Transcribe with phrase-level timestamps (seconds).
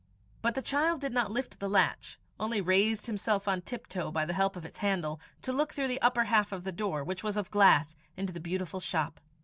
[0.41, 4.33] But the child did not lift the latch only raised himself on tiptoe by the
[4.33, 7.37] help of its handle, to look through the upper half of the door, which was
[7.37, 9.19] of glass, into the beautiful shop.